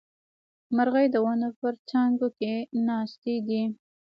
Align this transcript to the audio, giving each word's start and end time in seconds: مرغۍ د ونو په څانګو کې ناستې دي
مرغۍ 0.75 1.07
د 1.11 1.15
ونو 1.25 1.49
په 1.59 1.67
څانګو 1.89 2.27
کې 2.39 2.53
ناستې 2.87 3.35
دي 3.47 3.63